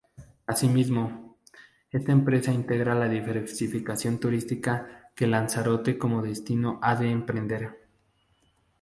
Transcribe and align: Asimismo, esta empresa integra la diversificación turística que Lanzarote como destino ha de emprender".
Asimismo, 0.47 1.37
esta 1.91 2.11
empresa 2.11 2.51
integra 2.51 2.95
la 2.95 3.07
diversificación 3.07 4.19
turística 4.19 5.11
que 5.13 5.27
Lanzarote 5.27 5.99
como 5.99 6.23
destino 6.23 6.79
ha 6.81 6.95
de 6.95 7.11
emprender". 7.11 7.77